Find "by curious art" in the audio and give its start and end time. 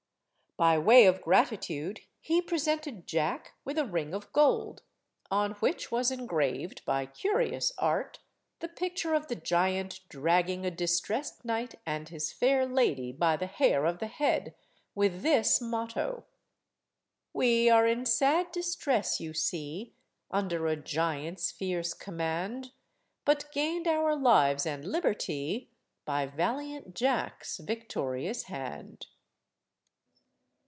6.85-8.19